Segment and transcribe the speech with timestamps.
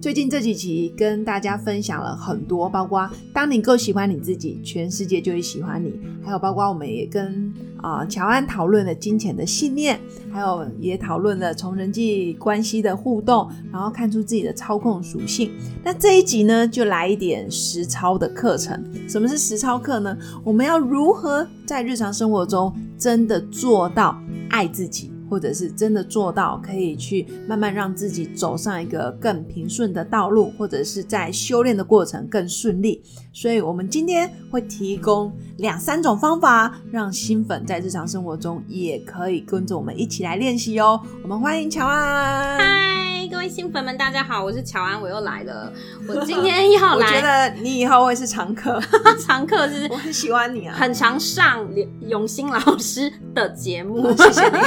[0.00, 5.90] 最近这几集跟大家分享了很多，包括当你够喜欢你自己，全世界就会喜欢你；
[6.24, 9.98] 还有包括我们也跟啊乔安讨论了金钱的信念，
[10.32, 15.50] 还有也讨论了从人际关系的互动，然后看出自己的操控属性。
[15.82, 18.80] 那这一集呢，就来一点实操的课程。
[19.08, 20.16] 什么是实操课呢？
[20.44, 24.16] 我们要如何在日常生活中真的做到
[24.48, 25.10] 爱自己？
[25.28, 33.02] 或者是真的做到，可以去慢慢让自己走上一个更平顺的道路，或者是在修炼的过程更顺利。
[33.32, 41.00] 所以，我们今天会提供两三种方法，让新粉在日常生活中也可以跟着我们一起来练习哦。
[41.22, 42.97] 我们欢迎乔安，嗨，
[43.30, 45.70] 各位新粉们，大家好，我是乔安，我又来了。
[46.08, 48.80] 我今天要来，我觉得你以后会是常客，
[49.20, 51.68] 常客是，我很喜欢你啊，很常上
[52.00, 54.58] 永新老师的节目， 谢谢你。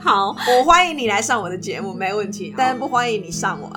[0.00, 3.68] 好，我欢迎你来上我的节目，没问题，但是不欢迎你上我。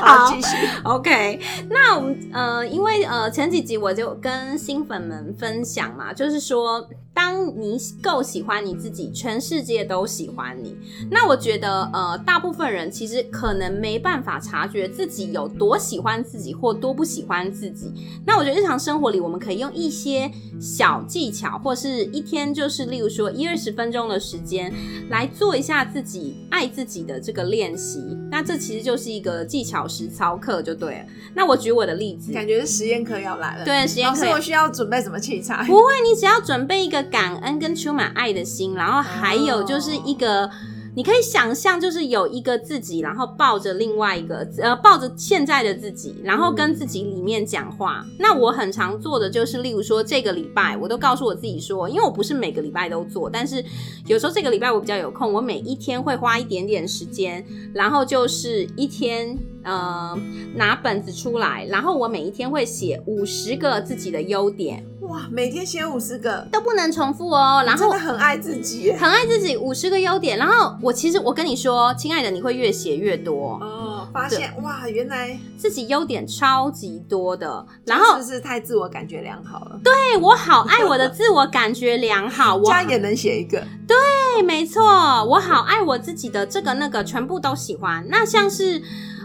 [0.00, 1.40] 好，继续，OK。
[1.68, 6.88] 那我们呃，因为呃前几集我就跟新粉们分享嘛，就是说。
[7.14, 10.74] 当你够喜欢你自己，全世界都喜欢你。
[11.10, 17.92] 那我觉得，呃，大部分人其实可能没办法察觉自己有多喜欢自己或多不喜欢自己。
[18.24, 24.72] 那我觉得日常生活里，我们可以用一些小技巧，或是一天就是例如说一二十分钟的时间，
[25.10, 28.00] 来做一下自己爱自己的这个练习。
[28.30, 31.04] 那这其实就是一个技巧实操课，就对了。
[31.34, 33.64] 那我举我的例子，感觉是实验课要来了。
[33.66, 34.30] 对，实验课。
[34.30, 35.62] 我需要准备什么器材？
[35.66, 37.01] 不会，你只要准备一个。
[37.02, 40.50] 感恩跟充满爱的心，然后还有就是一个，
[40.94, 48.04] 你可以想象，就是有一个自己，然后抱着另外一个，呃，抱着现在的自己，然后跟自己里面讲话。
[48.18, 53.64] 那我很常做的就是，例如说这个礼拜，我都告诉我自己说，因为我不是每个礼拜都做，但是
[54.06, 59.38] 有时候这个礼拜我比较有空，我每一天会花一点点时间，然后就是一天。
[59.64, 60.18] 呃，
[60.56, 64.84] 拿本子出来，然后我每一天会写五十个自己的优点。
[65.08, 67.62] 哇，每天写五十个都不能重复哦。
[67.66, 70.38] 然后真的很爱自己，很爱自己，五十个优点。
[70.38, 74.08] 然后我其实我跟你说，亲爱的，你会越写越多哦。
[74.12, 77.66] 发现哇，原来自己优点超级多的。
[77.84, 79.80] 然后是不是太自我感觉良好了？
[79.82, 83.62] 对我好爱我的自我感觉良好， 我也能写一个。
[83.88, 84.82] 对，没错，
[85.24, 88.06] 我好爱我自己的这个那个，全部都喜欢。
[88.08, 88.80] 那像是。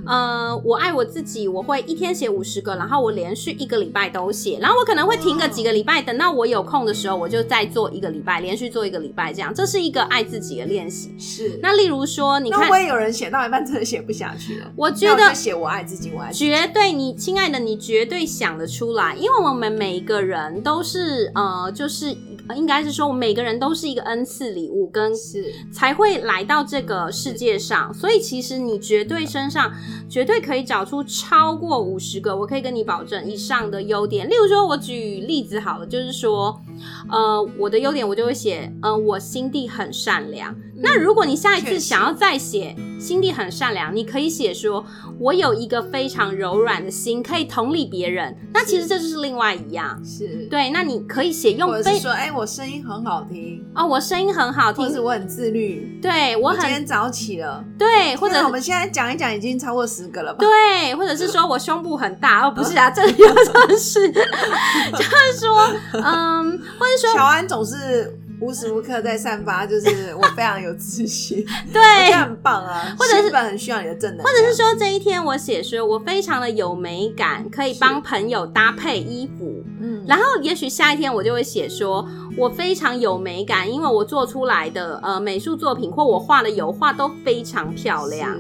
[0.08, 11.14] 呃，我爱我自己，我会一天写五十个，然后我连续一个礼拜都写，然后我可能会停个几个礼拜，等到我有空的时候，我就再做一个礼拜，连续做一个礼拜，这样，这是一个爱自己的练习。
[11.20, 11.60] 是。
[11.62, 14.72] 那例如说，你看，会不会有人写到一半真的写不下去了？
[14.76, 22.16] 我觉得写我爱自己，我爱绝对，你亲爱的，你绝对想得出来，因为我们每一个人都是呃，就是
[22.56, 29.72] 应该是说我，每个人都是一个恩赐礼物，跟是才会来到这个世界上，所以其实你绝对身上。
[30.10, 34.28] 绝对可以找出超过五十个，我可以跟你保证以上的优点。
[34.28, 36.58] 例如说，我举例子好了，就是说，
[37.10, 40.56] 呃，我的优点我就会写，嗯，我心地很善良。
[40.82, 44.86] 那如果你下一次想要再写心地很善良，你可以写说。
[45.20, 48.38] 我有一个非常柔软的心，可以同理别人。
[48.54, 50.70] 那其实这就是另外一样，是对。
[50.70, 60.38] 那你可以写用，或者说，哎，我声音很好听哦，我声音很好听，或者我很自律，对我很今天早起了，对，或者我们现在讲一讲，已经超过十个了吧？
[60.40, 64.12] 对，或者是说我胸部很大哦，不是啊， 这里有什么事？
[64.12, 68.20] 就是说，嗯，或者说，乔安总是。
[68.40, 71.44] 无时无刻在散发，就是我非常有自信，
[71.74, 72.96] 对，很棒啊。
[72.98, 79.64] 或者是很需要你的正能量，或者是说这一天我写说，我非常的有美感，可以帮朋友搭配衣服。
[79.80, 82.08] 嗯，然后也许下一天我就会写说，
[82.38, 88.38] 我非常有美感，因为我做出来的呃美术作品或我画的油画都非常漂亮。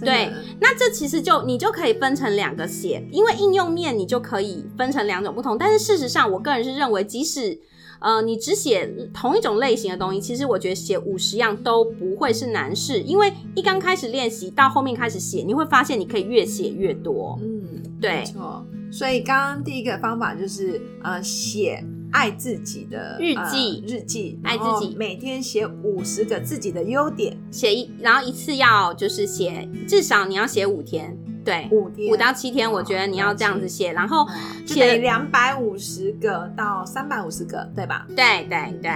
[0.00, 0.30] 对，
[0.60, 5.58] 那这其实就你就可以分成两个写，因为应用面你就可以分成两种不同。
[5.58, 7.58] 但是事实上，我个人是认为，即使
[8.00, 17.38] 呃，你只写同一种类型的东西，其实我觉得写五十样都不会是难事，因为一刚开始练习到后面开始写，你会发现你可以越写越多。
[17.42, 18.64] 嗯，对，没错。
[18.90, 31.14] 所以刚刚第一个方法就是呃，写爱自己的日记，日记爱自己，每天写五十个自己的优点，写一，然后一次要就是写至少你要写五天。
[31.48, 34.26] 对，五天五到七天，我觉得你要这样子写，然后
[34.66, 38.06] 写两百五十个到三百五十个，对吧？
[38.14, 38.92] 对对对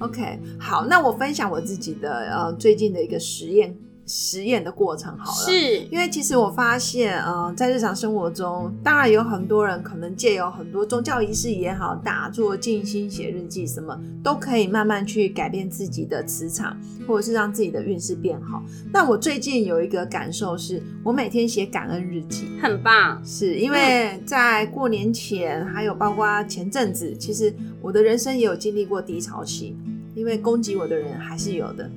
[0.00, 3.72] ，OK，好，那我分享我自己的呃最近的一个实验。
[4.06, 5.78] 实验的过程好了，是。
[5.90, 18.62] 因为其实我发现，嗯，在日常生活中，当然有很多人可能借由很多宗教仪式也好，打坐、静心、写日记，什么都可以慢慢去改变自己的磁场，或者是让自己的运势变好。
[18.92, 29.76] 那我最近有一个感受是，我每天写感恩日记，很棒，是因为在过年前，还有包括前阵子，其实我的人生也有经历过低潮期。
[30.16, 31.88] 因为攻击我的人还是有的，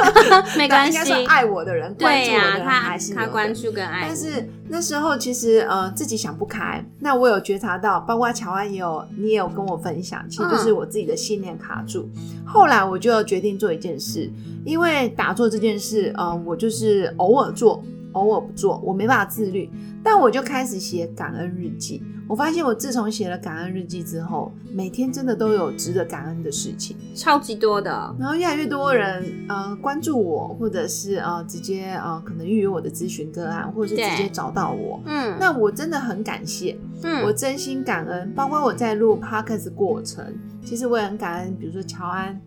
[0.56, 0.96] 没关系。
[0.98, 4.06] 应该说爱我的人、关注我的人还是有他关注跟爱。
[4.08, 12.08] 但是那时候其实呃自己想不开，那我有觉察到，包括乔安也有，你也有跟我分享，其实就是我自己的信念卡住。
[12.46, 14.30] 后来我就决定做一件事，
[14.64, 17.84] 因为打坐这件事，嗯，我就是偶尔做，
[18.16, 19.70] 偶尔不做，我没办法自律。
[20.02, 22.02] 但我就开始写感恩日记。
[22.28, 27.90] 我发现我自从写了感恩日记之后，每天真的都有值得感恩的事情，超级多的。
[28.18, 35.00] 然后越来越多人呃关注我，或者是呃直接呃可能预约我的咨询个案，或者是直接找到我。
[35.06, 38.32] 嗯，那我真的很感谢，嗯，我真心感恩。
[38.34, 40.24] 包括我在录 podcast 过程，
[40.64, 42.40] 其实我也很感恩，比如说乔安。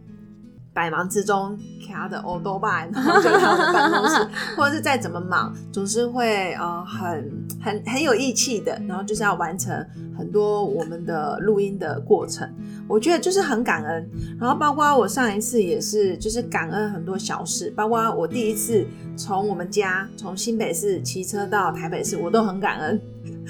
[0.79, 7.29] 百忙之中卡的欧多拜，然后就到办公室， 或者是再怎么忙，总是会呃很
[7.61, 9.85] 很很有义气的，然后就是要完成
[10.17, 12.49] 很多我们的录音的过程。
[12.87, 14.09] 我觉得就是很感恩，
[14.39, 18.87] 然后包括我上一次也是，就是感恩很多小事，包括我第一次
[19.17, 23.01] 从我们家从新北市骑车到台北市，我都很感恩，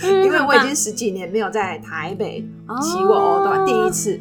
[0.01, 2.41] 因为我已经十几年没有在台北
[2.81, 4.19] 骑过欧多，第一次。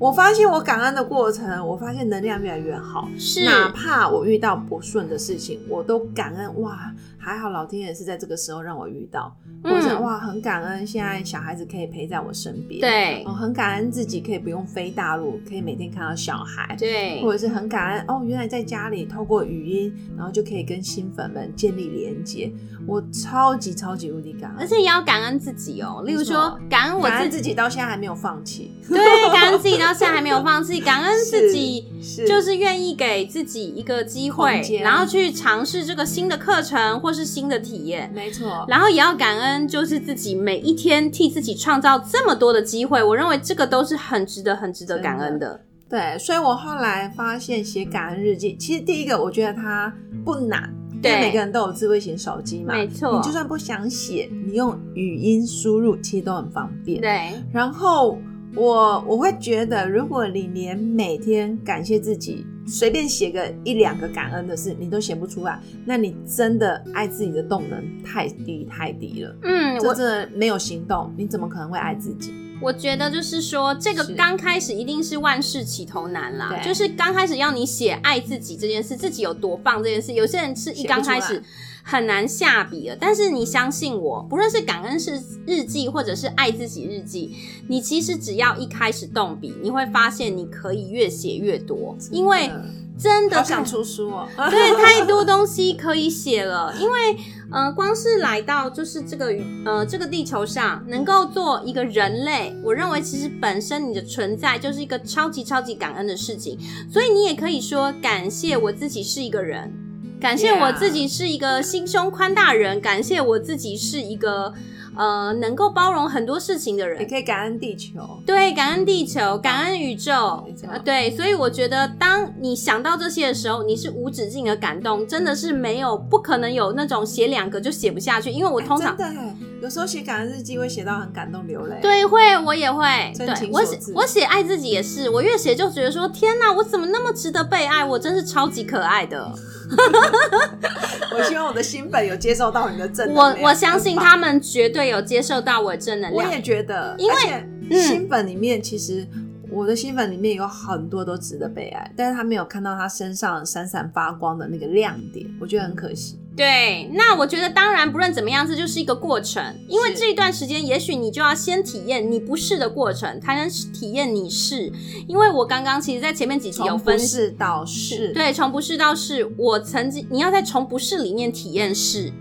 [0.00, 3.06] 我发现我感恩的过程，我发现能量越来越好。
[3.18, 6.62] 是，哪怕我遇到不顺的事情，我都感恩。
[6.62, 9.36] 哇，还好老天爷是在这个时候让我遇到。
[9.62, 12.80] 或者哇，很感恩现在小孩子可以陪在我身边。
[12.80, 16.74] 对，哦，很感恩自己可以不用飞大陆，可以每天看到小孩。
[16.78, 22.50] 对，或者是很感恩哦，原来在家里透过语音，然后就可以跟新粉们建立连接。
[22.90, 26.02] 我超级超级无敌感恩，而且也要感恩自己哦。
[26.04, 28.72] 例如说，感恩我自己到现在还没有放弃。
[28.88, 28.98] 对，
[29.32, 31.84] 感恩自己到现在还没有放弃， 感恩自己
[32.26, 38.10] 就是愿意给自己一个机会，然后去尝试这个新的课程或是新的体验。
[38.12, 39.60] 没错，然后也要感恩。
[39.68, 45.60] 就是自己每一天替自己创造这么多的机会，我认为这个都是很值得、很值得感恩的。
[45.88, 49.92] 对，所以我后来发现写感恩日记，其实第一个我觉得它
[50.24, 50.72] 不难，
[51.02, 53.16] 因为每个人都有智慧型手机嘛，没错。
[53.16, 57.00] 你就算不想写，你用语音输入其实都很方便。
[57.00, 58.18] 对，然后。
[58.56, 69.36] 我我会觉得，如果你连每天感谢自己，随便写个一两个感恩的事，你都写不出来，那你真的爱自己的动能太低太低了。
[69.42, 72.32] 嗯，我真的没有行动，你怎么可能会爱自己？
[72.60, 81.42] 我觉得就是说，这个刚开始一定是万事起头难啦，就是刚开始要你写爱自己这件事，自己有多棒这件事，有些人是一刚开始。
[81.82, 87.34] 很难下笔了，但是你相信我，不论是感恩是日记，或者是爱自己日记，
[87.68, 92.50] 你其实只要一开始动笔，你会发现你可以越写越多，因为
[92.98, 96.72] 真的想出书哦，对，太多东西可以写了。
[96.78, 97.16] 因为
[97.52, 106.58] 呃，光是来到就是这个呃这个地球上，能够做一个人类，我认为其实本身你的存在就是一个超级超级感恩的事情，
[106.88, 109.89] 所以你也可以说感谢我自己是一个人。
[110.20, 114.52] 感谢我自己是一个心胸宽大人，感谢我自己是一个
[114.96, 129.22] 呃能够包容很多事情的人，也可以感恩地球，对，感恩地球，感恩宇宙，呃，对，所以我觉得当你想到这些的时候，你是无止境的感动，真的是没有不可能有那种写两个就写不下去，因为我通常真的
[129.62, 139.30] 有时候写感恩日记会写到很感动流泪，对，会我也会，对我写我写爱自己也是，我越写就觉得说天哪，我怎么那么值得被爱，我真是超级可爱的。
[141.14, 143.42] 我希望我的新粉有接受到你的正能量。
[143.42, 146.26] 我我相信他们绝对有接受到我的正能量。
[146.26, 149.06] 我也觉得，因为新粉里面其实
[149.52, 156.18] 我的新粉里面有很多都值得被爱，但是他没有看到他身上闪闪发光的那个亮点，我觉得很可惜。
[156.36, 159.42] 对，那我觉得当然不论怎么样，这就是一个过程。
[159.68, 164.72] 因为这一段时间，也许你就要先体验你不是的过程，才能体验你是。
[165.06, 169.28] 因为我刚刚其实，在前面几集有分是到是，对，从不是到是。
[169.36, 172.12] 我曾经，你要在从不是里面体验是。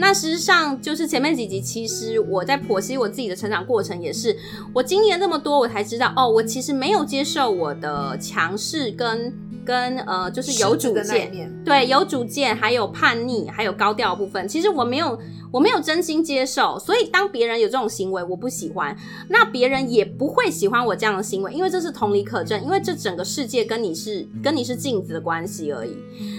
[0.00, 4.36] 那事实上，就是前面几集，其实我在剖析我自己的成长过程，也是
[4.72, 9.32] 我经历了那么多，我才知道，哦，我其实没有接受我的强势跟。
[9.64, 15.18] 跟呃就是有主见，对有主见，还有叛逆，还有高调部分，其实我没有。
[15.52, 18.96] 我没有真心接受，所以当别人有这种行为，我不喜欢，
[19.28, 25.96] 那别人也不会喜欢我这样的行为，因为这是同理可证，因为这整个世界跟你是跟你是镜子的关系而已。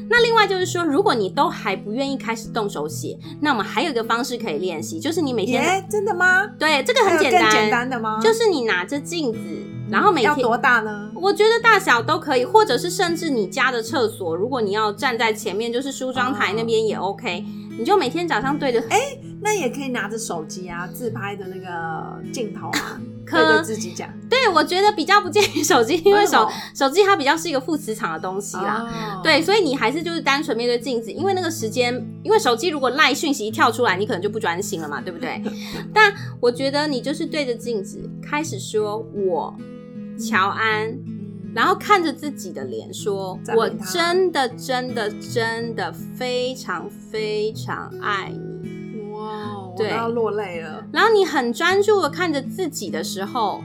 [0.09, 6.47] 那另外就是说，如果你都还不愿意开始动手写，那我们还有一个方式可以练习，就是你每天真的吗？
[6.57, 8.17] 对，这个很简单，简单的吗？
[8.23, 9.39] 就是你拿着镜子，
[9.91, 11.11] 然后每天要多大呢？
[11.13, 17.43] 我觉得大小都可以，或者是甚至你家的厕所，如果你要站在前面，就是梳妆台那边也 OK。
[17.77, 18.99] 你就每天早上对着，哎，
[19.41, 24.09] 那也可以拿着手机啊，自拍的那个镜头啊， 对着自己讲。
[24.29, 29.21] 对，我觉得比较不建议手机，因为手手机它比较是一个副磁场的东西啦。
[29.23, 31.93] 对，所以你还是就是单纯面对镜子，因为那个时间，
[32.23, 35.41] 因为手机如果赖讯息一跳出来，你可能就不专心了嘛，对不对？
[35.93, 39.55] 但我觉得你就是对着镜子开始说“我
[40.17, 40.97] 乔安”。
[41.53, 50.85] 然后看着自己的脸说：“我真的真的真的非常非常爱你。”哇，我都要落泪了。
[50.93, 53.61] 然后你很专注的看着自己的时候，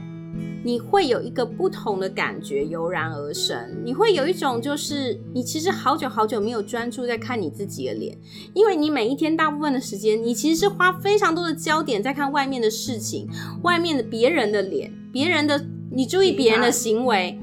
[0.65, 3.57] 你会有一个不同的感觉油然而生。
[3.85, 8.17] 你会有一种就是你其实好久好久没有专注在看你自己的脸，
[8.53, 13.29] 因为你每一天大部分的时间，你其实是花非常多的焦点在看外面的事情，
[13.63, 15.57] 外面的别人的脸，别人的
[15.97, 17.39] 你注意别人的行为。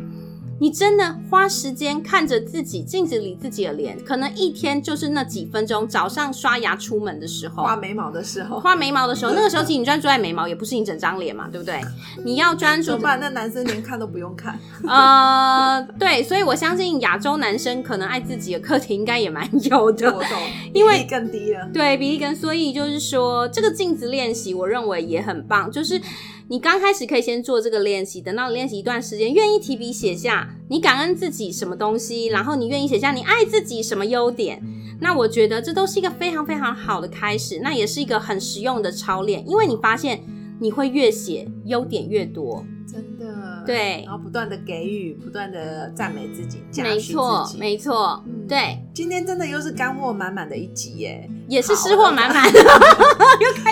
[0.61, 5.87] 你真的花时间看着自己镜子里自己的脸，可能一天就是那几分钟。
[5.87, 11.81] 早上刷牙出门的时候，画眉毛的时候，画眉毛的时候，那个时候其实你专注在眉毛，也不是你整张脸嘛，对不对？
[12.25, 12.97] 你要专注。
[12.97, 14.57] 不然那男生连看都不用看。
[14.87, 20.07] 呃，对，所以我相信亚洲男生可能爱自己的课题应该也蛮有的。
[20.15, 20.39] 我懂，
[20.73, 21.69] 因为更低了。
[21.75, 26.01] 对，比例更，所以就是说这个镜子练习，我认为也很棒，就是。
[26.49, 34.63] 你刚开始可以先做这个练习，等到练习一段时间，愿意提笔写下你感恩自己什么东西，然后你愿意写下你爱自己什么优点，
[35.01, 40.23] 那我觉得这都是一个非常非常好的开始，那也是一个很实用的操练，因为你发现
[40.61, 52.61] 你会越写优点越多，真的，对，然后不断的给予，不断的赞美自己，没错，没错，对，今天真的又是干货满满的一集耶，也是湿货满满 的，
[53.41, 53.64] 又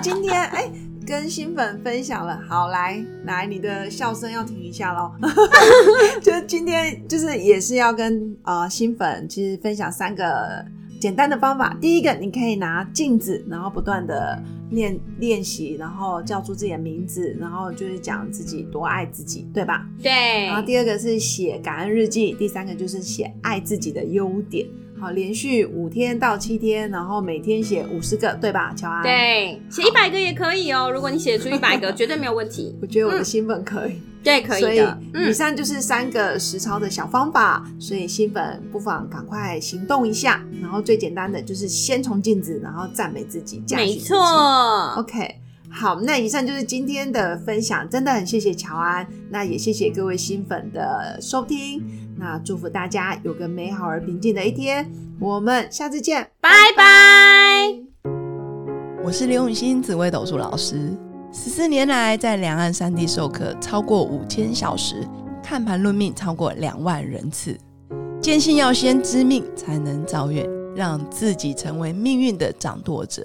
[0.00, 0.70] 今天哎。
[1.06, 5.10] 跟新粉分享了，好来来，你的笑声要停一下喽。
[6.22, 10.64] 就是今天就是也是要跟呃新粉其实分享三个
[11.00, 11.76] 简单的方法。
[11.80, 14.40] 第一个，你可以拿镜子，然后不断的
[14.70, 19.84] 练练习，然后叫出自己的名字，然后就是讲自己多爱自己，对吧？
[20.00, 20.46] 对。
[20.46, 24.64] 然后第二个是写感恩日记，第三个就是写爱自己的优点。
[25.00, 29.02] 好，连续五天到七天，然后每天写五十个，对吧，乔安？
[29.02, 30.90] 对，写一百个也可以哦。
[30.92, 32.76] 如果你写出一百个， 绝对没有问题。
[32.82, 34.98] 我觉得我的新粉可以，对，可以的。
[35.14, 40.44] 以上就是三个实操的小方法，所以新粉不妨赶快行动一下。
[40.60, 44.18] 然后最简单的就是先从镜子，然后赞美自己，没错。
[44.98, 45.34] OK，
[45.72, 51.82] 好，那以上就是今天的分享，真的很谢谢乔安，那也谢谢各位新粉的收听。
[52.18, 57.72] 那祝福大家有个美好而平静的一天，我们下次见，拜拜。
[59.02, 60.92] 我是刘永新紫薇斗数老师，
[61.32, 65.08] 十四年来在两岸三地授课超过五千小时，
[65.42, 67.56] 看盘论命超过两万人次，
[68.20, 73.24] 坚信要先知命才能造运，让自己成为命运的掌舵者。